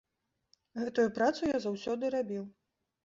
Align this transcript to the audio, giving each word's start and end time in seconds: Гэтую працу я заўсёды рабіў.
Гэтую 0.81 1.05
працу 1.19 1.41
я 1.53 1.57
заўсёды 1.69 2.03
рабіў. 2.17 2.43